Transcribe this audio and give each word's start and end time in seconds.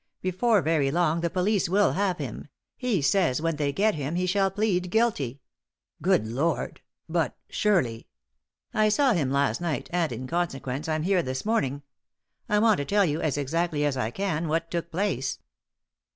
Before 0.23 0.63
very 0.63 0.89
long 0.89 1.21
the 1.21 1.29
police 1.29 1.69
will 1.69 1.91
hare 1.91 2.15
him; 2.15 2.47
he 2.75 3.03
says 3.03 3.39
when 3.39 3.57
they 3.57 3.71
get 3.71 3.93
him 3.93 4.15
he 4.15 4.25
shall 4.25 4.49
plead 4.49 4.89
guilty."" 4.89 5.41
Good 6.01 6.25
Lord 6.25 6.81
1 7.05 7.05
But— 7.07 7.37
surely 7.49 8.07
""I 8.73 8.89
saw 8.89 9.13
him 9.13 9.29
last 9.29 9.61
night, 9.61 9.91
and, 9.93 10.11
in 10.11 10.25
consequence, 10.25 10.87
I'm 10.89 11.03
here 11.03 11.21
this 11.21 11.45
morning. 11.45 11.83
I 12.49 12.57
want 12.57 12.79
to 12.79 12.85
tell 12.85 13.05
you, 13.05 13.21
as 13.21 13.37
exactly 13.37 13.85
as 13.85 13.95
I 13.95 14.09
can, 14.09 14.47
what 14.47 14.71
took 14.71 14.89
place." 14.89 15.37